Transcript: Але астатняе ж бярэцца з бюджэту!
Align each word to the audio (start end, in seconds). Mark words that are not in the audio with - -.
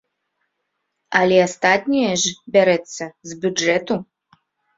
Але 1.19 1.37
астатняе 1.47 2.15
ж 2.23 2.33
бярэцца 2.57 3.03
з 3.29 3.39
бюджэту! 3.45 3.95